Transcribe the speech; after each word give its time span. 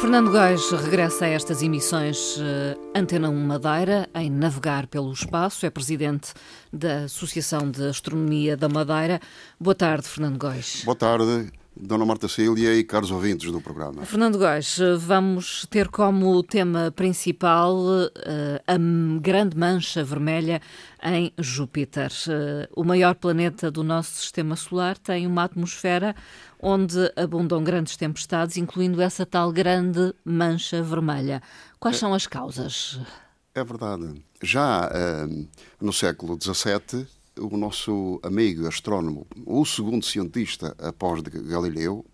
Fernando 0.00 0.32
Gás 0.32 0.70
regressa 0.70 1.26
a 1.26 1.28
estas 1.28 1.62
emissões 1.62 2.38
uh, 2.38 2.80
Antena 2.96 3.28
1 3.28 3.46
Madeira 3.46 4.08
em 4.14 4.30
Navegar 4.30 4.86
pelo 4.86 5.12
Espaço. 5.12 5.66
É 5.66 5.70
presidente 5.70 6.32
da 6.72 7.04
Associação 7.04 7.70
de 7.70 7.86
Astronomia 7.86 8.56
da 8.56 8.66
Madeira. 8.66 9.20
Boa 9.60 9.74
tarde, 9.74 10.08
Fernando 10.08 10.38
Góis. 10.38 10.84
Boa 10.86 10.96
tarde. 10.96 11.52
Dona 11.82 12.04
Marta 12.04 12.28
Cília 12.28 12.74
e 12.74 12.84
caros 12.84 13.10
ouvintes 13.10 13.50
do 13.50 13.60
programa. 13.60 14.04
Fernando 14.04 14.38
Góis, 14.38 14.78
vamos 14.98 15.66
ter 15.70 15.88
como 15.88 16.42
tema 16.42 16.92
principal 16.94 17.74
uh, 17.74 18.10
a 18.66 18.76
grande 19.20 19.56
mancha 19.56 20.04
vermelha 20.04 20.60
em 21.02 21.32
Júpiter. 21.38 22.10
Uh, 22.26 22.68
o 22.80 22.84
maior 22.84 23.14
planeta 23.14 23.70
do 23.70 23.82
nosso 23.82 24.12
sistema 24.12 24.56
solar 24.56 24.98
tem 24.98 25.26
uma 25.26 25.44
atmosfera 25.44 26.14
onde 26.60 27.10
abundam 27.16 27.64
grandes 27.64 27.96
tempestades, 27.96 28.56
incluindo 28.56 29.00
essa 29.00 29.24
tal 29.24 29.50
grande 29.50 30.12
mancha 30.24 30.82
vermelha. 30.82 31.42
Quais 31.78 31.96
são 31.96 32.12
as 32.12 32.26
causas? 32.26 33.00
É 33.54 33.64
verdade. 33.64 34.22
Já 34.42 34.88
uh, 34.88 35.48
no 35.80 35.92
século 35.92 36.38
XVII, 36.40 37.06
o 37.38 37.56
nosso 37.56 38.20
amigo 38.22 38.66
astrónomo, 38.66 39.26
o 39.46 39.64
segundo 39.64 40.04
cientista 40.04 40.74
após 40.78 41.20
Galileu, 41.22 42.04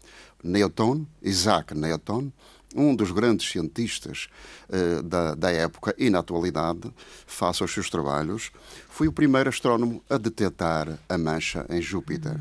Newton, 0.42 1.06
Isaac 1.22 1.74
Newton, 1.74 2.30
um 2.74 2.94
dos 2.94 3.10
grandes 3.10 3.48
cientistas 3.48 4.28
uh, 4.68 5.02
da, 5.02 5.34
da, 5.34 5.50
época 5.50 5.94
e 5.96 6.10
na 6.10 6.18
atualidade, 6.18 6.92
face 7.26 7.62
aos 7.62 7.72
seus 7.72 7.88
trabalhos, 7.88 8.50
foi 8.88 9.08
o 9.08 9.12
primeiro 9.12 9.48
astrónomo 9.48 10.02
a 10.10 10.18
detectar 10.18 10.98
a 11.08 11.18
mancha 11.18 11.64
em 11.70 11.80
Júpiter. 11.80 12.38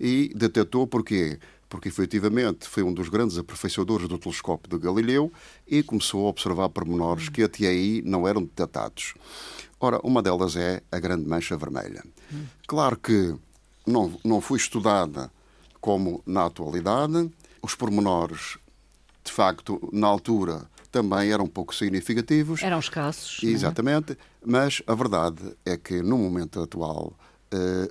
E 0.00 0.32
detectou 0.34 0.86
porquê? 0.86 1.38
Porque 1.68 1.88
efetivamente 1.88 2.66
foi 2.66 2.82
um 2.82 2.92
dos 2.92 3.08
grandes 3.08 3.36
aperfeiçoadores 3.36 4.08
do 4.08 4.18
telescópio 4.18 4.70
de 4.70 4.84
Galileu 4.84 5.32
e 5.66 5.82
começou 5.82 6.26
a 6.26 6.30
observar 6.30 6.68
pormenores 6.70 7.28
que 7.28 7.42
até 7.42 7.66
aí 7.66 8.02
não 8.04 8.26
eram 8.26 8.42
detectados. 8.42 9.14
Ora, 9.78 10.00
uma 10.02 10.22
delas 10.22 10.56
é 10.56 10.82
a 10.90 10.98
grande 10.98 11.28
mancha 11.28 11.56
vermelha. 11.56 12.02
Claro 12.66 12.96
que 12.96 13.34
não, 13.86 14.18
não 14.24 14.40
foi 14.40 14.58
estudada 14.58 15.30
como 15.80 16.22
na 16.26 16.46
atualidade, 16.46 17.30
os 17.62 17.74
pormenores 17.74 18.58
de 19.28 19.32
facto, 19.32 19.88
na 19.92 20.06
altura, 20.06 20.66
também 20.90 21.30
eram 21.30 21.46
pouco 21.46 21.74
significativos. 21.74 22.62
Eram 22.62 22.78
escassos. 22.78 23.40
É? 23.44 23.46
Exatamente, 23.46 24.12
é? 24.12 24.16
mas 24.44 24.82
a 24.86 24.94
verdade 24.94 25.54
é 25.64 25.76
que 25.76 26.02
no 26.02 26.16
momento 26.16 26.60
atual 26.60 27.12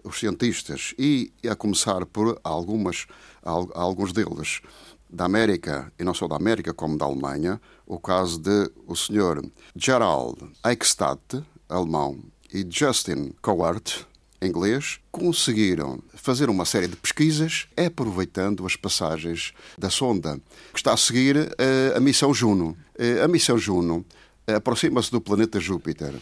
os 0.04 0.20
cientistas, 0.20 0.94
e 0.98 1.32
a 1.50 1.56
começar 1.56 2.06
por 2.06 2.40
algumas, 2.44 3.08
alguns 3.44 4.14
deles 4.14 4.62
da 5.10 5.26
América, 5.26 5.92
e 5.98 6.04
não 6.04 6.14
só 6.14 6.28
da 6.28 6.36
América, 6.36 6.74
como 6.74 6.98
da 6.98 7.06
Alemanha, 7.06 7.62
o 7.86 8.00
caso 8.00 8.40
de 8.40 8.70
o 8.86 8.96
senhor 8.96 9.44
Gerald 9.76 10.38
Eichstadt, 10.66 11.44
alemão, 11.70 12.20
e 12.54 12.66
Justin 12.70 13.34
Cowart, 13.42 14.04
inglês, 14.42 15.00
conseguiram 15.12 16.00
fazer 16.14 16.50
uma 16.50 16.66
série 16.66 16.88
de 16.88 16.96
pesquisas 16.96 17.68
aproveitando 17.76 18.66
as 18.66 18.76
passagens 18.76 19.54
da 19.78 19.90
sonda, 19.90 20.40
que 20.72 20.80
está 20.80 20.94
a 20.94 20.98
seguir 20.98 21.38
uh, 21.38 21.98
a 21.98 22.00
missão 22.00 22.34
Juno. 22.34 22.78
Uh, 22.98 23.24
a 23.24 23.28
missão 23.28 23.58
Juno 23.58 24.06
aproxima-se 24.48 25.12
do 25.12 25.20
planeta 25.20 25.60
Júpiter 25.60 26.14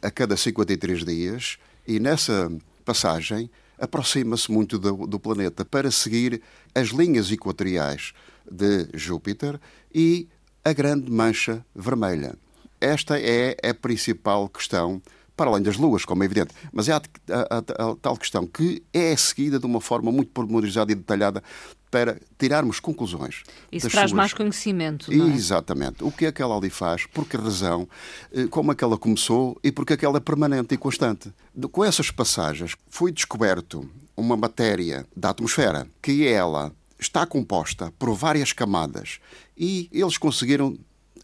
a 0.00 0.10
cada 0.10 0.34
53 0.34 1.04
dias 1.04 1.58
e 1.88 1.98
nessa 1.98 2.52
passagem 2.84 3.50
aproxima-se 3.78 4.52
muito 4.52 4.78
do, 4.78 5.06
do 5.06 5.18
planeta 5.18 5.64
para 5.64 5.90
seguir 5.90 6.42
as 6.74 6.88
linhas 6.88 7.32
equatoriais 7.32 8.12
de 8.50 8.88
Júpiter 8.92 9.58
e 9.94 10.28
a 10.62 10.72
grande 10.74 11.10
mancha 11.10 11.64
vermelha. 11.74 12.36
Esta 12.78 13.18
é 13.18 13.56
a 13.66 13.72
principal 13.72 14.48
questão 14.50 15.00
para 15.34 15.50
além 15.50 15.62
das 15.62 15.76
luas, 15.76 16.04
como 16.04 16.22
é 16.24 16.26
evidente. 16.26 16.52
Mas 16.72 16.88
é 16.88 16.92
a, 16.92 16.96
a, 17.30 17.56
a, 17.56 17.90
a, 17.90 17.96
tal 17.96 18.16
questão 18.16 18.46
que 18.46 18.82
é 18.92 19.16
seguida 19.16 19.58
de 19.58 19.66
uma 19.66 19.80
forma 19.80 20.10
muito 20.10 20.32
pormenorizada 20.32 20.90
e 20.92 20.96
detalhada 20.96 21.42
para 21.90 22.18
tirarmos 22.38 22.80
conclusões. 22.80 23.42
Isso 23.70 23.88
traz 23.88 24.10
suas... 24.10 24.16
mais 24.16 24.32
conhecimento. 24.32 25.12
Não 25.12 25.30
é? 25.30 25.34
Exatamente. 25.34 26.04
O 26.04 26.10
que 26.10 26.26
é 26.26 26.32
que 26.32 26.42
ela 26.42 26.56
ali 26.56 26.70
faz, 26.70 27.06
por 27.06 27.26
que 27.26 27.36
razão, 27.36 27.88
eh, 28.32 28.46
como 28.46 28.72
é 28.72 28.74
que 28.74 28.84
ela 28.84 28.98
começou 28.98 29.58
e 29.62 29.72
porque 29.72 29.94
é 29.94 29.96
que 29.96 30.04
ela 30.04 30.18
é 30.18 30.20
permanente 30.20 30.74
e 30.74 30.78
constante. 30.78 31.32
Com 31.72 31.84
essas 31.84 32.10
passagens 32.10 32.76
foi 32.88 33.10
descoberto 33.12 33.88
uma 34.16 34.36
matéria 34.36 35.06
da 35.16 35.30
atmosfera 35.30 35.86
que 36.02 36.26
ela 36.26 36.72
está 36.98 37.24
composta 37.24 37.92
por 37.98 38.12
várias 38.14 38.52
camadas 38.52 39.20
e 39.56 39.88
eles 39.92 40.18
conseguiram 40.18 40.76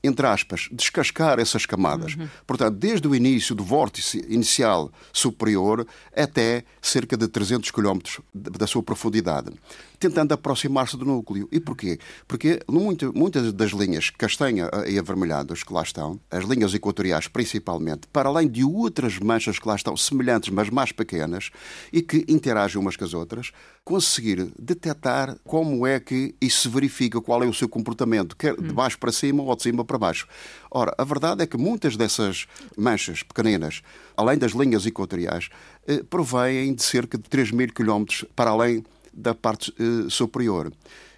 entre 0.04 0.26
aspas, 0.26 0.68
descascar 0.70 1.40
essas 1.40 1.64
camadas. 1.64 2.14
Uhum. 2.14 2.28
Portanto, 2.46 2.76
desde 2.76 3.08
o 3.08 3.14
início 3.14 3.54
do 3.54 3.64
vórtice 3.64 4.24
inicial 4.28 4.92
superior 5.12 5.86
até 6.14 6.64
cerca 6.82 7.16
de 7.16 7.26
300 7.26 7.70
km 7.70 7.98
da 8.32 8.66
sua 8.66 8.82
profundidade, 8.82 9.50
tentando 9.98 10.32
aproximar-se 10.32 10.96
do 10.96 11.06
núcleo. 11.06 11.48
E 11.50 11.58
porquê? 11.58 11.98
Porque 12.28 12.60
muito, 12.68 13.16
muitas 13.16 13.50
das 13.52 13.70
linhas 13.70 14.10
castanha 14.10 14.68
e 14.86 14.98
avermelhadas 14.98 15.62
que 15.62 15.72
lá 15.72 15.82
estão, 15.82 16.20
as 16.30 16.44
linhas 16.44 16.74
equatoriais 16.74 17.26
principalmente, 17.26 18.06
para 18.12 18.28
além 18.28 18.48
de 18.48 18.62
outras 18.62 19.18
manchas 19.18 19.58
que 19.58 19.66
lá 19.66 19.74
estão, 19.74 19.96
semelhantes, 19.96 20.50
mas 20.50 20.68
mais 20.68 20.92
pequenas, 20.92 21.50
e 21.90 22.02
que 22.02 22.24
interagem 22.28 22.78
umas 22.78 22.96
com 22.96 23.04
as 23.04 23.14
outras, 23.14 23.52
conseguir 23.82 24.52
detectar 24.58 25.36
como 25.44 25.86
é 25.86 25.98
que 25.98 26.34
isso 26.40 26.62
se 26.62 26.68
verifica, 26.68 27.20
qual 27.20 27.42
é 27.42 27.46
o 27.46 27.54
seu 27.54 27.68
comportamento, 27.68 28.36
quer 28.36 28.54
de 28.56 28.72
baixo 28.72 28.98
para 28.98 29.12
cima 29.12 29.42
ou 29.42 29.56
de 29.56 29.62
cima 29.62 29.84
para 29.84 29.93
baixo. 29.98 30.26
Ora, 30.70 30.94
a 30.96 31.04
verdade 31.04 31.42
é 31.42 31.46
que 31.46 31.56
muitas 31.56 31.96
dessas 31.96 32.46
manchas 32.76 33.22
pequeninas, 33.22 33.82
além 34.16 34.38
das 34.38 34.52
linhas 34.52 34.86
equatoriais, 34.86 35.48
eh, 35.86 36.02
provêm 36.08 36.74
de 36.74 36.82
cerca 36.82 37.16
de 37.16 37.24
3 37.24 37.50
mil 37.50 37.72
quilómetros 37.72 38.24
para 38.34 38.50
além 38.50 38.84
da 39.12 39.34
parte 39.34 39.74
eh, 39.78 40.08
superior. 40.10 40.72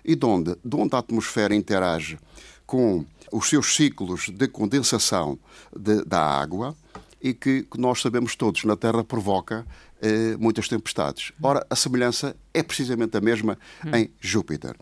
E 0.04 0.15
de 0.15 0.26
onde? 0.26 0.56
De 0.65 0.76
onde 0.76 0.94
a 0.94 0.98
atmosfera 0.98 1.54
interage 1.54 2.19
com 2.66 3.04
os 3.32 3.48
seus 3.48 3.75
ciclos 3.75 4.28
de 4.28 4.48
condensação 4.48 5.38
de, 5.76 6.04
da 6.04 6.20
água 6.20 6.76
e 7.20 7.34
que, 7.34 7.62
que 7.62 7.78
nós 7.81 8.00
sabemos 8.00 8.36
todos 8.36 8.65
na 8.65 8.76
Terra 8.76 9.03
provoca 9.03 9.66
eh, 10.00 10.36
muitas 10.38 10.69
tempestades. 10.69 11.32
Ora, 11.42 11.66
a 11.69 11.75
semelhança 11.75 12.36
é 12.53 12.62
precisamente 12.62 13.16
a 13.16 13.20
mesma 13.20 13.59
em 13.92 14.10
Júpiter. 14.20 14.76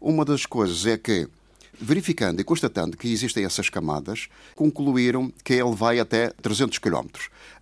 Uma 0.00 0.24
das 0.24 0.46
coisas 0.46 0.86
é 0.86 0.96
que, 0.96 1.28
verificando 1.80 2.40
e 2.40 2.44
constatando 2.44 2.96
que 2.96 3.12
existem 3.12 3.44
essas 3.44 3.68
camadas, 3.68 4.28
concluíram 4.54 5.32
que 5.44 5.54
ele 5.54 5.74
vai 5.74 5.98
até 6.00 6.30
300 6.30 6.78
km. 6.78 7.06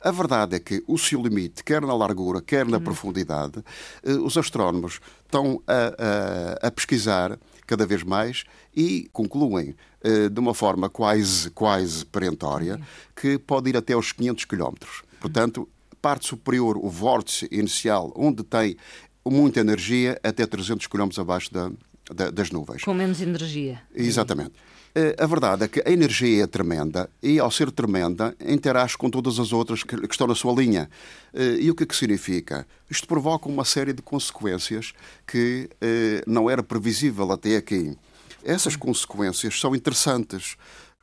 A 0.01 0.11
verdade 0.11 0.57
é 0.57 0.59
que 0.59 0.83
o 0.87 0.99
seu 0.99 1.23
limite, 1.23 1.63
quer 1.63 1.83
na 1.83 1.95
largura, 1.95 2.41
quer 2.41 2.67
na 2.67 2.81
profundidade, 2.81 3.63
eh, 4.03 4.13
os 4.13 4.37
astrónomos 4.37 5.01
estão 5.25 5.63
a, 5.67 6.63
a, 6.63 6.69
a 6.69 6.71
pesquisar 6.71 7.39
cada 7.67 7.85
vez 7.85 8.03
mais 8.03 8.45
e 8.75 9.09
concluem 9.13 9.75
eh, 10.03 10.29
de 10.29 10.41
uma 10.41 10.55
forma 10.55 10.89
quase, 10.89 11.51
quase 11.51 12.05
perentória 12.07 12.81
que 13.15 13.39
pode 13.39 13.71
ir 13.71 13.77
até 13.77 13.93
aos 13.93 14.13
500 14.13 14.45
km. 14.45 14.75
Portanto, 15.21 15.69
parte 16.01 16.29
superior, 16.29 16.77
o 16.77 16.89
vórtice 16.89 17.49
inicial, 17.51 18.13
onde 18.15 18.45
tem 18.45 18.77
muita 19.25 19.61
energia, 19.61 20.21
até 20.23 20.47
300 20.47 20.87
km 20.87 21.09
abaixo 21.19 21.53
da, 21.53 21.71
da, 22.15 22.31
das 22.31 22.51
nuvens. 22.51 22.83
Com 22.83 22.95
menos 22.95 23.21
energia. 23.21 23.83
Exatamente. 23.95 24.53
Eh, 24.95 25.15
a 25.19 25.27
verdade 25.27 25.65
é 25.65 25.69
que 25.69 25.83
a 25.85 25.91
energia 25.91 26.45
é 26.45 26.47
tremenda 26.47 27.11
e, 27.23 27.39
ao 27.39 27.51
ser 27.51 27.71
tremenda, 27.71 28.35
interage 28.41 28.97
com 28.97 29.11
todas 29.11 29.39
as 29.39 29.53
outras 29.53 29.83
que 29.83 29.95
estão 30.11 30.27
na 30.27 30.35
sua 30.35 30.55
linha. 30.55 30.89
Eh, 31.35 31.59
e 31.61 31.71
o 31.71 31.75
que 31.75 31.83
é 31.83 31.87
que 31.87 31.95
significa? 31.95 32.67
Isto 32.91 33.07
provoca 33.07 33.47
uma 33.47 33.65
série 33.65 33.93
de 33.93 34.01
consequências 34.01 34.95
que 35.27 35.69
eh, 35.83 36.23
não 36.27 36.49
era 36.49 36.63
previsível 36.63 37.31
até 37.31 37.59
aqui. 37.59 37.95
Essas 38.43 38.75
consequências 38.75 39.61
são 39.61 39.77
interessantes. 39.77 40.57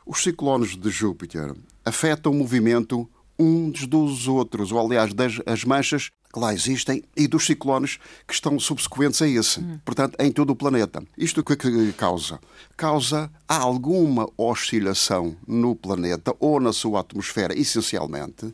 Os 0.05 0.23
ciclones 0.23 0.75
de 0.75 0.89
Júpiter 0.89 1.53
afetam 1.85 2.31
o 2.31 2.35
movimento 2.35 3.07
uns 3.38 3.85
dos 3.85 4.27
outros, 4.27 4.71
ou 4.71 4.79
aliás, 4.79 5.13
das, 5.13 5.39
as 5.45 5.63
manchas 5.63 6.09
que 6.33 6.39
lá 6.39 6.53
existem 6.53 7.03
e 7.15 7.27
dos 7.27 7.45
ciclones 7.45 8.00
que 8.27 8.33
estão 8.33 8.59
subsequentes 8.59 9.21
a 9.21 9.27
esse. 9.27 9.59
Hum. 9.59 9.80
Portanto, 9.85 10.15
em 10.19 10.31
todo 10.31 10.50
o 10.50 10.56
planeta. 10.56 11.03
Isto 11.15 11.41
o 11.41 11.44
que, 11.44 11.56
que 11.56 11.94
causa? 11.94 12.39
Causa 12.75 13.31
alguma 13.47 14.27
oscilação 14.35 15.35
no 15.47 15.75
planeta 15.75 16.35
ou 16.39 16.59
na 16.59 16.74
sua 16.74 17.01
atmosfera, 17.01 17.57
essencialmente, 17.57 18.53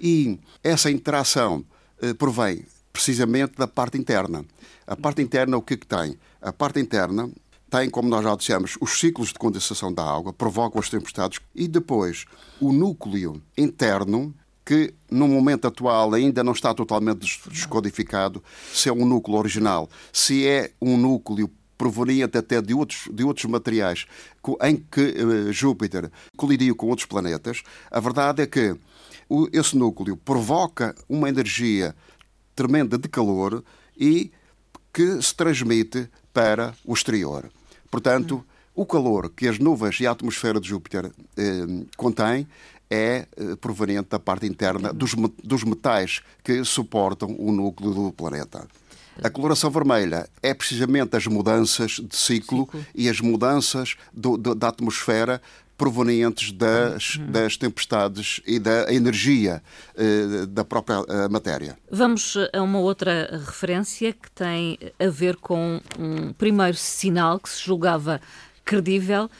e 0.00 0.38
essa 0.62 0.90
interação 0.90 1.64
eh, 2.00 2.14
provém 2.14 2.64
precisamente 2.92 3.54
da 3.56 3.66
parte 3.66 3.98
interna. 3.98 4.44
A 4.86 4.94
parte 4.94 5.20
interna, 5.20 5.56
o 5.56 5.62
que, 5.62 5.74
é 5.74 5.76
que 5.76 5.86
tem? 5.86 6.16
A 6.40 6.52
parte 6.52 6.78
interna 6.78 7.28
tem, 7.68 7.90
como 7.90 8.08
nós 8.08 8.22
já 8.22 8.34
dissemos, 8.36 8.78
os 8.80 8.98
ciclos 8.98 9.28
de 9.28 9.34
condensação 9.34 9.92
da 9.92 10.02
água, 10.02 10.32
provocam 10.32 10.80
as 10.80 10.88
tempestades, 10.88 11.40
e 11.54 11.66
depois 11.66 12.24
o 12.60 12.72
núcleo 12.72 13.42
interno, 13.58 14.32
que 14.66 14.92
no 15.08 15.28
momento 15.28 15.68
atual 15.68 16.12
ainda 16.12 16.42
não 16.42 16.52
está 16.52 16.74
totalmente 16.74 17.20
descodificado, 17.48 18.42
se 18.72 18.88
é 18.88 18.92
um 18.92 19.06
núcleo 19.06 19.38
original, 19.38 19.88
se 20.12 20.44
é 20.44 20.72
um 20.82 20.96
núcleo 20.96 21.48
proveniente 21.78 22.36
até 22.36 22.60
de 22.60 22.74
outros, 22.74 23.08
de 23.12 23.22
outros 23.22 23.46
materiais 23.46 24.06
em 24.62 24.76
que 24.76 25.00
uh, 25.22 25.52
Júpiter 25.52 26.10
colidiu 26.36 26.74
com 26.74 26.88
outros 26.88 27.06
planetas, 27.06 27.62
a 27.90 28.00
verdade 28.00 28.42
é 28.42 28.46
que 28.46 28.74
o, 29.28 29.48
esse 29.52 29.76
núcleo 29.76 30.16
provoca 30.16 30.96
uma 31.08 31.28
energia 31.28 31.94
tremenda 32.56 32.98
de 32.98 33.08
calor 33.08 33.62
e 33.96 34.32
que 34.92 35.22
se 35.22 35.34
transmite 35.34 36.08
para 36.32 36.74
o 36.84 36.92
exterior. 36.92 37.48
Portanto, 37.88 38.44
o 38.74 38.84
calor 38.84 39.30
que 39.30 39.46
as 39.46 39.58
nuvens 39.58 40.00
e 40.00 40.06
a 40.06 40.10
atmosfera 40.10 40.60
de 40.60 40.68
Júpiter 40.68 41.10
eh, 41.36 41.86
contém 41.96 42.46
é 42.90 43.26
eh, 43.36 43.56
proveniente 43.60 44.08
da 44.10 44.18
parte 44.18 44.46
interna 44.46 44.92
dos, 44.92 45.14
dos 45.42 45.64
metais 45.64 46.22
que 46.42 46.64
suportam 46.64 47.34
o 47.38 47.52
núcleo 47.52 47.92
do 47.92 48.12
planeta. 48.12 48.66
A 49.22 49.30
coloração 49.30 49.70
vermelha 49.70 50.28
é 50.42 50.52
precisamente 50.52 51.16
as 51.16 51.26
mudanças 51.26 51.92
de 51.92 52.14
ciclo, 52.14 52.66
ciclo. 52.66 52.86
e 52.94 53.08
as 53.08 53.20
mudanças 53.20 53.96
do, 54.12 54.36
do, 54.36 54.54
da 54.54 54.68
atmosfera 54.68 55.40
provenientes 55.76 56.52
das, 56.52 57.16
uhum. 57.16 57.30
das 57.30 57.56
tempestades 57.56 58.40
e 58.46 58.58
da 58.58 58.92
energia 58.92 59.62
eh, 59.94 60.46
da 60.48 60.64
própria 60.64 61.04
eh, 61.06 61.28
matéria. 61.28 61.76
Vamos 61.90 62.34
a 62.52 62.62
uma 62.62 62.78
outra 62.78 63.38
referência 63.44 64.12
que 64.12 64.30
tem 64.30 64.78
a 64.98 65.08
ver 65.08 65.36
com 65.36 65.80
um 65.98 66.32
primeiro 66.32 66.76
sinal 66.76 67.38
que 67.38 67.50
se 67.50 67.62
julgava 67.62 68.20
credível 68.64 69.30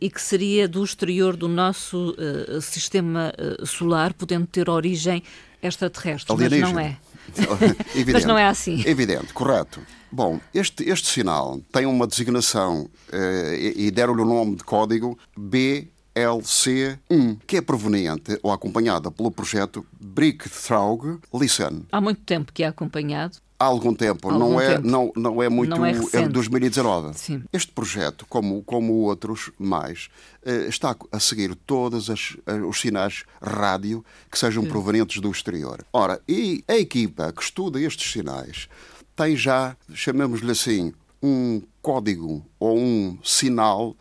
e 0.00 0.10
que 0.10 0.20
seria 0.20 0.68
do 0.68 0.84
exterior 0.84 1.36
do 1.36 1.48
nosso 1.48 2.14
eh, 2.18 2.60
sistema 2.60 3.32
eh, 3.36 3.64
solar, 3.64 4.12
podendo 4.14 4.46
ter 4.46 4.68
origem 4.68 5.22
extraterrestre, 5.62 6.34
mas 6.36 6.60
não 6.60 6.78
é. 6.78 6.98
Evidente, 7.94 8.12
mas 8.12 8.24
não 8.24 8.38
é 8.38 8.46
assim. 8.46 8.82
Evidente, 8.86 9.32
correto. 9.32 9.80
Bom, 10.10 10.40
este, 10.52 10.88
este 10.88 11.08
sinal 11.08 11.60
tem 11.72 11.86
uma 11.86 12.06
designação 12.06 12.88
eh, 13.12 13.72
e 13.76 13.90
deram-lhe 13.90 14.22
o 14.22 14.24
nome 14.24 14.56
de 14.56 14.64
código 14.64 15.16
BLC1, 15.38 17.38
que 17.46 17.56
é 17.56 17.60
proveniente 17.60 18.38
ou 18.42 18.50
acompanhada 18.50 19.10
pelo 19.10 19.30
projeto 19.30 19.86
Breakthrough 20.00 21.20
Listen. 21.32 21.86
Há 21.92 22.00
muito 22.00 22.22
tempo 22.22 22.52
que 22.52 22.64
é 22.64 22.66
acompanhado. 22.66 23.38
Há 23.60 23.66
algum 23.66 23.92
tempo, 23.92 24.30
algum 24.30 24.52
não, 24.52 24.60
é, 24.60 24.76
tempo. 24.76 24.88
Não, 24.88 25.12
não 25.14 25.42
é 25.42 25.48
muito. 25.50 25.76
Não 25.76 25.84
é, 25.84 25.92
é 26.14 26.26
2019. 26.26 27.18
Sim. 27.18 27.42
Este 27.52 27.70
projeto, 27.70 28.24
como, 28.26 28.62
como 28.62 28.94
outros 28.94 29.50
mais, 29.58 30.08
eh, 30.42 30.66
está 30.66 30.96
a 31.12 31.20
seguir 31.20 31.54
todos 31.54 32.08
as, 32.08 32.38
os 32.66 32.80
sinais 32.80 33.24
rádio 33.42 34.02
que 34.30 34.38
sejam 34.38 34.64
provenientes 34.64 35.20
do 35.20 35.30
exterior. 35.30 35.84
Ora, 35.92 36.22
e 36.26 36.64
a 36.66 36.76
equipa 36.76 37.30
que 37.34 37.42
estuda 37.42 37.78
estes 37.78 38.10
sinais 38.10 38.66
tem 39.14 39.36
já, 39.36 39.76
chamemos-lhe 39.92 40.52
assim, 40.52 40.94
um 41.22 41.60
código 41.82 42.42
ou 42.58 42.78
um 42.78 43.18
sinal 43.22 43.94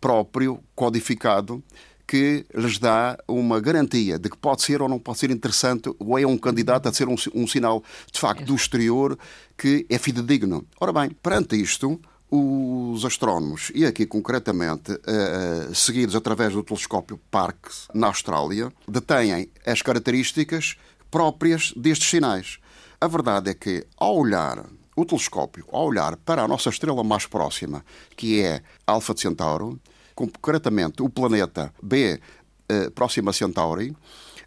próprio, 0.00 0.60
codificado, 0.74 1.62
que 2.06 2.44
lhes 2.54 2.78
dá 2.78 3.16
uma 3.26 3.60
garantia 3.60 4.18
de 4.18 4.28
que 4.28 4.36
pode 4.36 4.62
ser 4.62 4.82
ou 4.82 4.88
não 4.88 4.98
pode 4.98 5.18
ser 5.18 5.30
interessante 5.30 5.90
ou 5.98 6.18
é 6.18 6.26
um 6.26 6.38
candidato 6.38 6.88
a 6.88 6.92
ser 6.92 7.08
um, 7.08 7.16
um 7.34 7.46
sinal, 7.46 7.82
de 8.10 8.20
facto, 8.20 8.44
do 8.44 8.54
exterior 8.54 9.18
que 9.56 9.86
é 9.88 9.98
fidedigno. 9.98 10.66
Ora 10.80 10.92
bem, 10.92 11.10
perante 11.10 11.56
isto, 11.56 12.00
os 12.30 13.04
astrónomos, 13.04 13.70
e 13.74 13.86
aqui 13.86 14.06
concretamente 14.06 14.92
uh, 14.92 15.74
seguidos 15.74 16.16
através 16.16 16.52
do 16.52 16.64
telescópio 16.64 17.20
Parkes, 17.30 17.86
na 17.94 18.08
Austrália, 18.08 18.72
detêm 18.88 19.48
as 19.64 19.82
características 19.82 20.76
próprias 21.10 21.72
destes 21.76 22.10
sinais. 22.10 22.58
A 23.00 23.06
verdade 23.06 23.50
é 23.50 23.54
que, 23.54 23.86
ao 23.96 24.16
olhar 24.16 24.64
o 24.96 25.04
telescópio, 25.04 25.64
ao 25.70 25.86
olhar 25.86 26.16
para 26.16 26.42
a 26.42 26.48
nossa 26.48 26.70
estrela 26.70 27.04
mais 27.04 27.26
próxima, 27.26 27.84
que 28.16 28.40
é 28.40 28.62
Alfa 28.86 29.14
de 29.14 29.20
Centauro, 29.20 29.78
concretamente 30.14 31.02
o 31.02 31.08
planeta 31.08 31.72
B 31.82 32.20
eh, 32.68 32.90
próximo 32.90 33.30
a 33.30 33.32
Centauri, 33.32 33.94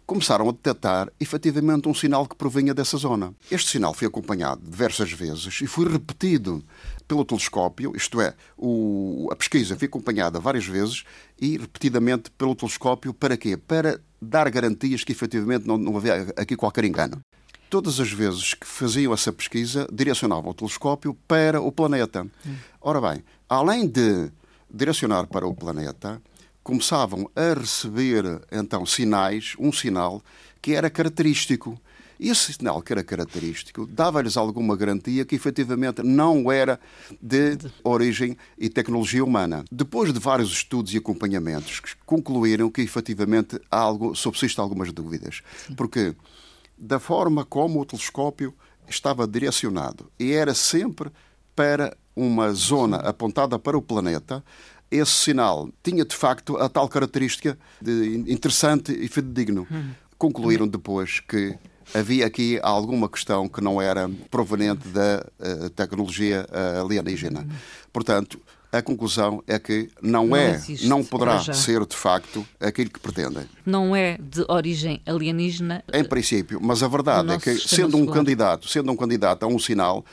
começaram 0.08 0.48
a 0.48 0.52
detectar 0.52 1.12
efetivamente 1.20 1.86
um 1.86 1.92
sinal 1.92 2.26
que 2.26 2.34
provinha 2.34 2.72
dessa 2.72 2.96
zona. 2.96 3.34
Este 3.50 3.72
sinal 3.72 3.92
foi 3.92 4.08
acompanhado 4.08 4.62
diversas 4.64 5.12
vezes 5.12 5.60
e 5.60 5.66
foi 5.66 5.86
repetido 5.86 6.64
pelo 7.06 7.24
telescópio, 7.26 7.92
isto 7.94 8.20
é, 8.20 8.34
o, 8.56 9.28
a 9.30 9.36
pesquisa 9.36 9.76
foi 9.76 9.86
acompanhada 9.86 10.40
várias 10.40 10.66
vezes 10.66 11.04
e 11.38 11.58
repetidamente 11.58 12.30
pelo 12.30 12.54
telescópio. 12.54 13.12
Para 13.12 13.36
quê? 13.36 13.56
Para 13.56 14.00
dar 14.20 14.50
garantias 14.50 15.04
que 15.04 15.12
efetivamente 15.12 15.66
não, 15.66 15.76
não 15.76 15.96
havia 15.96 16.32
aqui 16.36 16.56
qualquer 16.56 16.84
engano. 16.84 17.20
Todas 17.68 18.00
as 18.00 18.10
vezes 18.10 18.54
que 18.54 18.66
faziam 18.66 19.12
essa 19.12 19.30
pesquisa, 19.30 19.86
direcionavam 19.92 20.50
o 20.50 20.54
telescópio 20.54 21.14
para 21.28 21.60
o 21.60 21.70
planeta. 21.70 22.26
Ora 22.80 22.98
bem, 22.98 23.22
além 23.46 23.86
de 23.86 24.32
direcionar 24.72 25.26
para 25.26 25.46
o 25.46 25.54
planeta, 25.54 26.20
começavam 26.62 27.30
a 27.34 27.58
receber 27.58 28.42
então 28.52 28.84
sinais, 28.84 29.54
um 29.58 29.72
sinal 29.72 30.22
que 30.60 30.74
era 30.74 30.90
característico. 30.90 31.80
E 32.20 32.30
esse 32.30 32.52
sinal 32.52 32.82
que 32.82 32.92
era 32.92 33.04
característico 33.04 33.86
dava-lhes 33.86 34.36
alguma 34.36 34.76
garantia 34.76 35.24
que 35.24 35.36
efetivamente 35.36 36.02
não 36.02 36.50
era 36.50 36.80
de 37.22 37.56
origem 37.84 38.36
e 38.58 38.68
tecnologia 38.68 39.24
humana. 39.24 39.64
Depois 39.70 40.12
de 40.12 40.18
vários 40.18 40.50
estudos 40.50 40.92
e 40.92 40.98
acompanhamentos, 40.98 41.80
concluíram 42.04 42.70
que 42.70 42.82
efetivamente 42.82 43.60
algo, 43.70 44.16
subsistem 44.16 44.62
algumas 44.62 44.92
dúvidas. 44.92 45.42
Porque 45.76 46.14
da 46.76 46.98
forma 46.98 47.44
como 47.44 47.80
o 47.80 47.86
telescópio 47.86 48.52
estava 48.88 49.26
direcionado 49.26 50.10
e 50.18 50.32
era 50.32 50.54
sempre 50.54 51.10
para 51.58 51.96
uma 52.14 52.52
zona 52.52 52.98
apontada 52.98 53.58
para 53.58 53.76
o 53.76 53.82
planeta, 53.82 54.44
esse 54.88 55.10
sinal 55.10 55.68
tinha 55.82 56.04
de 56.04 56.14
facto 56.14 56.56
a 56.56 56.68
tal 56.68 56.88
característica 56.88 57.58
de 57.82 58.24
interessante 58.28 58.92
e 58.92 59.08
fidedigno. 59.08 59.66
Concluíram 60.16 60.68
depois 60.68 61.18
que 61.18 61.58
havia 61.92 62.26
aqui 62.26 62.60
alguma 62.62 63.08
questão 63.08 63.48
que 63.48 63.60
não 63.60 63.82
era 63.82 64.08
proveniente 64.30 64.86
da 64.86 65.26
uh, 65.40 65.70
tecnologia 65.70 66.46
uh, 66.48 66.84
alienígena. 66.84 67.44
Portanto, 67.92 68.40
a 68.70 68.80
conclusão 68.80 69.42
é 69.44 69.58
que 69.58 69.90
não, 70.00 70.28
não 70.28 70.36
é, 70.36 70.50
existe, 70.50 70.86
não 70.86 71.02
poderá 71.02 71.42
ser 71.52 71.84
de 71.84 71.96
facto 71.96 72.46
aquilo 72.60 72.90
que 72.90 73.00
pretendem. 73.00 73.46
Não 73.66 73.96
é 73.96 74.16
de 74.16 74.44
origem 74.46 75.02
alienígena. 75.04 75.82
Em 75.92 76.04
princípio, 76.04 76.60
mas 76.62 76.84
a 76.84 76.88
verdade 76.88 77.32
é 77.32 77.38
que 77.38 77.58
sendo 77.58 77.96
um 77.96 78.06
candidato, 78.06 78.68
sendo 78.68 78.92
um 78.92 78.96
candidato 78.96 79.42
a 79.42 79.48
um 79.48 79.58
sinal, 79.58 80.04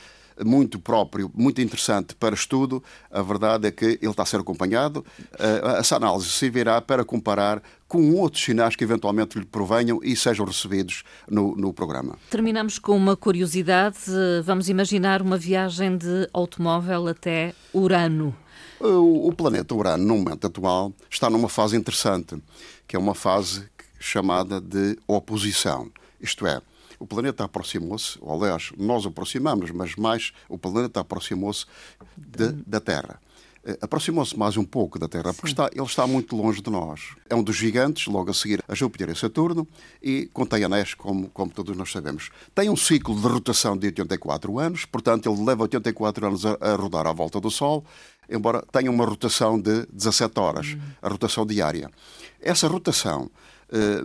muito 0.44 0.78
próprio, 0.78 1.30
muito 1.34 1.60
interessante 1.60 2.14
para 2.14 2.34
estudo. 2.34 2.82
A 3.10 3.22
verdade 3.22 3.68
é 3.68 3.70
que 3.70 3.84
ele 3.84 4.10
está 4.10 4.22
a 4.22 4.26
ser 4.26 4.40
acompanhado. 4.40 5.04
Eh, 5.38 5.78
essa 5.78 5.96
análise 5.96 6.28
servirá 6.28 6.80
para 6.80 7.04
comparar 7.04 7.62
com 7.88 8.12
outros 8.14 8.42
sinais 8.42 8.74
que 8.76 8.84
eventualmente 8.84 9.38
lhe 9.38 9.44
provenham 9.44 10.00
e 10.02 10.16
sejam 10.16 10.44
recebidos 10.44 11.04
no, 11.28 11.56
no 11.56 11.72
programa. 11.72 12.18
Terminamos 12.30 12.78
com 12.78 12.96
uma 12.96 13.16
curiosidade. 13.16 13.98
Vamos 14.44 14.68
imaginar 14.68 15.22
uma 15.22 15.36
viagem 15.36 15.96
de 15.96 16.28
automóvel 16.32 17.08
até 17.08 17.54
Urano. 17.72 18.34
O, 18.80 19.28
o 19.28 19.32
planeta 19.32 19.74
Urano, 19.74 20.04
no 20.04 20.16
momento 20.16 20.46
atual, 20.46 20.92
está 21.10 21.30
numa 21.30 21.48
fase 21.48 21.76
interessante, 21.76 22.36
que 22.86 22.94
é 22.94 22.98
uma 22.98 23.14
fase 23.14 23.68
chamada 23.98 24.60
de 24.60 24.98
oposição. 25.06 25.90
Isto 26.20 26.46
é, 26.46 26.60
o 26.98 27.06
planeta 27.06 27.44
aproximou-se, 27.44 28.18
ou 28.20 28.42
aliás, 28.42 28.72
nós 28.76 29.06
aproximamos, 29.06 29.70
mas 29.70 29.96
mais 29.96 30.32
o 30.48 30.58
planeta 30.58 31.00
aproximou-se 31.00 31.66
da 32.66 32.80
Terra. 32.80 33.20
Eh, 33.66 33.76
aproximou-se 33.80 34.38
mais 34.38 34.56
um 34.56 34.64
pouco 34.64 34.96
da 34.96 35.08
Terra, 35.08 35.34
porque 35.34 35.48
está, 35.48 35.68
ele 35.72 35.82
está 35.82 36.06
muito 36.06 36.36
longe 36.36 36.62
de 36.62 36.70
nós. 36.70 37.16
É 37.28 37.34
um 37.34 37.42
dos 37.42 37.56
gigantes, 37.56 38.06
logo 38.06 38.30
a 38.30 38.34
seguir 38.34 38.62
a 38.68 38.74
Júpiter 38.76 39.10
e 39.10 39.16
Saturno, 39.16 39.66
e 40.00 40.26
contém 40.32 40.62
anéis, 40.62 40.94
como, 40.94 41.28
como 41.30 41.50
todos 41.50 41.76
nós 41.76 41.90
sabemos. 41.90 42.30
Tem 42.54 42.70
um 42.70 42.76
ciclo 42.76 43.20
de 43.20 43.26
rotação 43.26 43.76
de 43.76 43.88
84 43.88 44.58
anos, 44.60 44.84
portanto, 44.84 45.28
ele 45.28 45.44
leva 45.44 45.62
84 45.62 46.26
anos 46.28 46.46
a, 46.46 46.56
a 46.60 46.76
rodar 46.76 47.08
à 47.08 47.12
volta 47.12 47.40
do 47.40 47.50
Sol, 47.50 47.84
embora 48.30 48.62
tenha 48.70 48.90
uma 48.90 49.04
rotação 49.04 49.60
de 49.60 49.84
17 49.86 50.38
horas, 50.38 50.76
a 51.02 51.08
rotação 51.08 51.44
diária. 51.44 51.90
Essa 52.40 52.68
rotação 52.68 53.28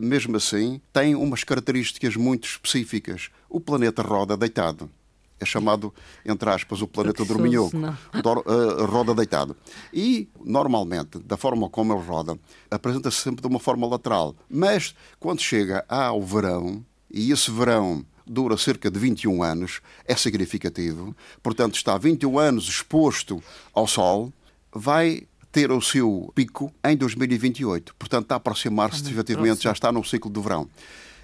mesmo 0.01 0.38
assim, 0.38 0.82
tem 0.91 1.15
umas 1.15 1.44
características 1.44 2.15
muito 2.15 2.48
específicas. 2.48 3.30
O 3.50 3.60
planeta 3.60 4.01
roda 4.01 4.36
deitado. 4.36 4.89
É 5.41 5.46
chamado, 5.46 5.91
entre 6.24 6.48
aspas, 6.51 6.84
o 6.84 6.88
planeta 6.88 7.25
dorminhoco. 7.25 7.75
Uh, 7.75 8.86
roda 8.86 9.15
deitado. 9.15 9.56
E, 9.91 10.30
normalmente, 10.46 11.18
da 11.18 11.36
forma 11.36 11.68
como 11.68 11.94
ele 11.94 12.03
roda, 12.03 12.38
apresenta-se 12.70 13.18
sempre 13.18 13.41
de 13.41 13.48
uma 13.48 13.60
forma 13.60 13.88
lateral. 13.88 14.36
Mas, 14.48 14.94
quando 15.20 15.41
chega 15.41 15.84
ao 15.89 16.22
verão, 16.22 16.86
e 17.10 17.32
esse 17.32 17.50
verão 17.50 18.06
dura 18.25 18.56
cerca 18.56 18.91
de 18.91 19.00
21 19.00 19.41
anos, 19.41 19.82
é 20.06 20.15
significativo. 20.15 21.15
Portanto, 21.41 21.74
está 21.74 21.98
21 21.98 22.38
anos 22.38 22.68
exposto 22.68 23.41
ao 23.74 23.88
Sol, 23.88 24.32
vai 24.72 25.24
ter 25.51 25.72
o 25.72 25.81
seu 25.81 26.31
pico 26.34 26.74
em 26.84 26.96
2028. 26.96 27.96
Portanto, 27.96 28.24
está 28.24 28.36
a 28.36 28.38
aproximar-se, 28.38 29.10
efetivamente, 29.10 29.63
já 29.63 29.72
está 29.72 29.91
no 29.91 30.03
ciclo 30.03 30.31
do 30.31 30.41
verão. 30.41 30.70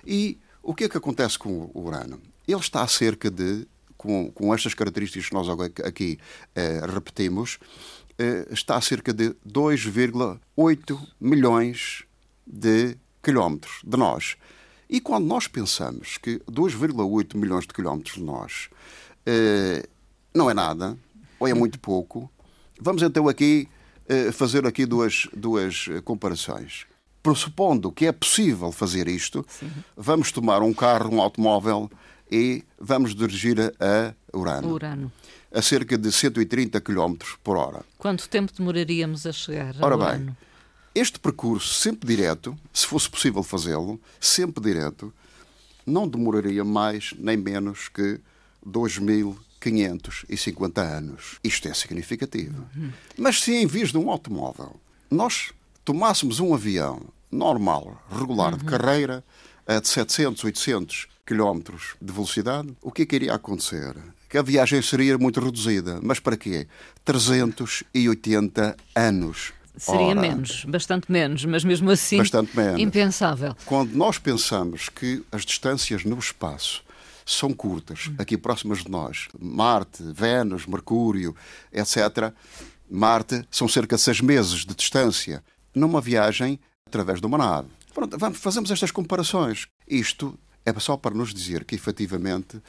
E 0.06 0.38
o 0.62 0.74
que 0.74 0.84
é 0.84 0.90
que 0.90 0.98
acontece 0.98 1.40
com 1.40 1.72
o 1.74 1.82
Urano? 1.86 2.20
Ele 2.48 2.60
está 2.60 2.82
a 2.82 2.88
cerca 2.88 3.32
de, 3.32 3.66
com, 3.98 4.32
com 4.32 4.54
estas 4.54 4.74
características 4.74 5.30
que 5.30 5.34
nós 5.34 5.48
aqui 5.84 6.20
eh, 6.56 6.82
repetimos, 6.86 7.58
eh, 8.18 8.48
está 8.52 8.76
a 8.76 8.82
cerca 8.82 9.14
de 9.14 9.36
2,8 9.48 11.00
milhões 11.20 12.04
de 12.46 12.98
quilómetros 13.24 13.82
de 13.84 13.98
nós. 13.98 14.36
E 14.90 15.02
quando 15.02 15.26
nós 15.26 15.48
pensamos 15.48 16.18
que 16.18 16.40
2,8 16.50 17.36
milhões 17.36 17.66
de 17.66 17.74
quilómetros 17.74 18.16
de 18.16 18.24
nós 18.24 18.70
eh, 19.26 19.88
não 20.34 20.50
é 20.50 20.54
nada, 20.54 20.98
ou 21.40 21.48
é 21.48 21.54
muito 21.54 21.80
pouco, 21.80 22.32
vamos 22.80 23.02
então 23.02 23.28
aqui 23.28 23.68
fazer 24.34 24.66
aqui 24.66 24.86
duas, 24.86 25.28
duas 25.36 25.86
comparações. 26.04 26.86
Pressupondo 27.22 27.92
que 27.92 28.06
é 28.06 28.12
possível 28.12 28.72
fazer 28.72 29.08
isto, 29.08 29.46
Sim. 29.50 29.70
vamos 29.96 30.32
tomar 30.32 30.62
um 30.62 30.74
carro, 30.74 31.14
um 31.14 31.22
automóvel 31.22 31.90
e 32.32 32.64
vamos 32.80 33.14
dirigir 33.14 33.60
a 33.80 34.14
Urano. 34.34 34.70
Urano. 34.70 35.12
A 35.52 35.62
cerca 35.62 35.98
de 35.98 36.12
130 36.12 36.80
km 36.82 37.16
por 37.44 37.58
hora. 37.58 37.82
Quanto 37.98 38.30
tempo 38.30 38.52
demoraríamos 38.56 39.26
a 39.26 39.32
chegar 39.32 39.76
a 39.80 39.86
Ora 39.86 39.96
Urano? 39.98 40.26
bem, 40.26 40.38
este 40.96 41.20
percurso 41.20 41.74
sempre 41.74 42.08
direto, 42.08 42.58
se 42.74 42.86
fosse 42.86 43.10
possível 43.10 43.44
fazê-lo, 43.44 44.00
sempre 44.20 44.64
direto, 44.64 45.14
não 45.86 46.08
demoraria 46.08 46.64
mais 46.64 47.14
nem 47.18 47.38
menos 47.38 47.88
que 47.88 48.20
2.550 49.62 50.78
anos. 50.80 51.40
Isto 51.44 51.68
é 51.68 51.74
significativo. 51.74 52.66
Uhum. 52.76 52.92
Mas 53.18 53.42
se 53.42 53.54
em 53.54 53.66
vez 53.66 53.92
de 53.92 53.98
um 53.98 54.10
automóvel 54.10 54.80
nós 55.10 55.52
tomássemos 55.84 56.40
um 56.40 56.54
avião 56.54 57.02
normal, 57.32 58.02
regular, 58.10 58.54
uhum. 58.54 58.58
de 58.60 58.66
carreira, 58.66 59.24
de 59.82 59.88
700, 59.88 60.44
800 60.44 61.08
km 61.26 61.60
de 62.02 62.14
velocidade, 62.14 62.76
o 62.82 62.92
que 62.92 63.02
é 63.02 63.06
que 63.06 63.16
iria 63.16 63.34
acontecer? 63.34 63.96
Que 64.30 64.38
a 64.38 64.42
viagem 64.42 64.82
seria 64.82 65.18
muito 65.18 65.40
reduzida. 65.40 66.00
Mas 66.02 66.20
para 66.20 66.38
quê? 66.38 66.68
380 67.04 68.78
anos. 68.96 69.54
Seria 69.78 70.08
Ora, 70.08 70.22
menos, 70.22 70.66
bastante 70.66 71.12
menos, 71.12 71.46
mas 71.46 71.64
mesmo 71.64 71.92
assim 71.92 72.20
impensável. 72.80 73.56
Quando 73.64 73.94
nós 73.94 74.18
pensamos 74.18 74.90
que 74.90 75.24
as 75.32 75.46
distâncias 75.46 76.04
no 76.04 76.18
espaço 76.18 76.84
são 77.28 77.54
curtas, 77.54 78.10
aqui 78.18 78.38
próximas 78.38 78.80
de 78.80 78.90
nós, 78.90 79.28
Marte, 79.38 80.02
Vênus, 80.02 80.66
Mercúrio, 80.66 81.36
etc., 81.74 82.34
Marte 82.90 83.46
são 83.52 83.68
cerca 83.68 83.98
de 83.98 84.02
seis 84.02 84.22
meses 84.22 84.66
de 84.66 84.74
distância 84.74 85.44
numa 85.76 86.00
viagem 86.00 86.58
através 86.86 87.20
de 87.20 87.28
uma 87.28 87.38
nave. 87.38 87.68
Pronto, 87.94 88.18
vamos, 88.18 88.38
fazemos 88.38 88.72
estas 88.72 88.92
comparações. 88.92 89.68
Isto 89.86 90.40
é 90.66 90.72
só 90.80 90.96
para 90.96 91.14
nos 91.14 91.34
dizer 91.34 91.66
que, 91.66 91.76
efetivamente, 91.76 92.62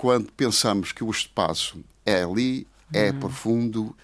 quando 0.00 0.32
pensamos 0.32 0.92
que 0.92 1.04
o 1.04 1.10
espaço 1.10 1.78
é 2.06 2.22
ali, 2.22 2.66
é 2.92 3.10
hum. 3.10 3.20
profundo, 3.20 3.96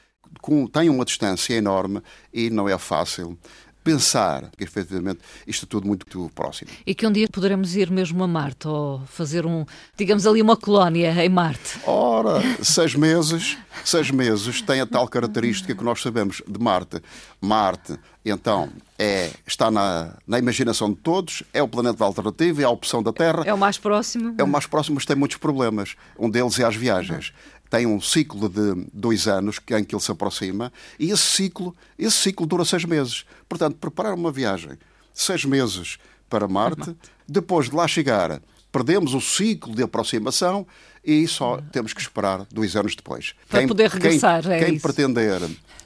com, 0.43 0.67
tem 0.67 0.91
uma 0.91 1.07
distância 1.07 1.55
enorme 1.55 2.03
e 2.33 2.51
não 2.51 2.69
é 2.69 2.77
fácil 2.77 3.39
pensar 3.83 4.51
que 4.57 4.65
efetivamente 4.65 5.21
isto 5.47 5.65
é 5.65 5.69
tudo 5.69 5.87
muito, 5.87 6.07
muito 6.19 6.35
próximo. 6.35 6.71
E 6.87 6.95
que 6.95 7.07
um 7.07 7.13
dia 7.13 7.29
poderemos 7.31 7.75
ir 7.77 7.91
mesmo 7.91 8.23
a 8.23 8.29
Marte 8.29 8.69
ou 8.69 9.01
fazer 9.07 9.47
um, 9.47 9.65
digamos 9.97 10.27
ali, 10.27 10.41
uma 10.41 10.57
colónia 10.57 11.25
em 11.25 11.29
Marte. 11.29 11.79
Ora, 11.87 12.41
seis 12.63 12.95
meses, 12.95 13.57
seis 13.85 14.11
meses 14.11 14.63
tem 14.63 14.81
a 14.81 14.87
tal 14.87 15.07
característica 15.09 15.75
que 15.75 15.85
nós 15.85 16.01
sabemos 16.01 16.43
de 16.47 16.59
Marte. 16.59 17.03
Marte, 17.41 17.99
então, 18.25 18.71
é, 18.99 19.31
está 19.47 19.71
na, 19.71 20.15
na 20.27 20.39
imaginação 20.39 20.91
de 20.91 20.97
todos, 20.97 21.43
é 21.53 21.63
o 21.63 21.67
planeta 21.67 22.05
alternativo, 22.05 22.61
é 22.61 22.65
a 22.65 22.71
opção 22.71 23.03
da 23.03 23.13
Terra. 23.13 23.43
É 23.45 23.53
o 23.53 23.59
mais 23.59 23.79
próximo. 23.79 24.35
É 24.39 24.45
o 24.45 24.49
mais 24.49 24.67
próximo, 24.67 24.95
mas 24.95 25.05
tem 25.05 25.17
muitos 25.17 25.39
problemas. 25.39 25.97
Um 26.19 26.31
deles 26.31 26.59
é 26.61 26.65
as 26.65 26.77
viagens 26.77 27.33
tem 27.73 27.87
um 27.87 27.99
ciclo 28.03 28.51
de 28.51 28.87
dois 28.93 29.27
anos 29.27 29.59
em 29.71 29.83
que 29.83 29.95
ele 29.95 30.03
se 30.03 30.13
aproxima 30.13 30.71
e 30.99 31.11
esse 31.11 31.23
ciclo, 31.23 31.75
esse 31.99 32.19
ciclo 32.19 32.45
dura 32.45 32.67
seis 32.67 32.85
meses. 32.85 33.25
Portanto, 33.49 33.79
preparar 33.79 34.13
uma 34.13 34.31
viagem 34.31 34.73
seis 35.15 35.47
meses 35.47 35.97
para 36.29 36.47
Marte, 36.47 36.95
depois 37.27 37.71
de 37.71 37.75
lá 37.75 37.89
chegar, 37.89 38.43
perdemos 38.71 39.15
o 39.15 39.23
ciclo 39.23 39.75
de 39.75 39.83
aproximação 39.83 40.67
e 41.03 41.27
só 41.27 41.63
temos 41.73 41.95
que 41.95 42.03
esperar 42.03 42.47
dois 42.53 42.77
anos 42.77 42.95
depois. 42.95 43.33
Para 43.49 43.61
quem, 43.61 43.69
poder 43.69 43.89
regressar, 43.89 44.43
quem, 44.43 44.53
é 44.53 44.65
quem 44.67 44.79
pretender 44.79 45.41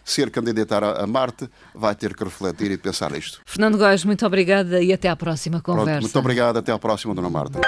ser 0.05 0.29
candidatar 0.33 0.83
a 0.83 1.07
Marte 1.07 1.49
vai 1.73 1.95
ter 1.95 2.17
que 2.17 2.25
refletir 2.25 2.73
e 2.73 2.77
pensar 2.77 3.13
nisto. 3.13 3.41
Fernando 3.47 3.79
Góes, 3.79 4.05
muito 4.05 4.27
obrigada 4.27 4.83
e 4.83 4.93
até 4.93 5.09
à 5.09 5.15
próxima 5.15 5.61
conversa. 5.61 5.91
Pronto, 5.93 6.03
muito 6.03 6.19
obrigado, 6.19 6.57
até 6.57 6.73
à 6.73 6.79
próxima, 6.81 7.15
Dona 7.15 7.31
Marta. 7.31 7.61